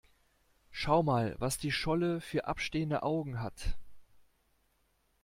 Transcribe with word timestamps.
Schau 0.71 1.03
mal, 1.03 1.35
was 1.37 1.59
die 1.59 1.71
Scholle 1.71 2.21
für 2.21 2.45
abstehende 2.47 3.03
Augen 3.03 3.39
hat! 3.39 3.77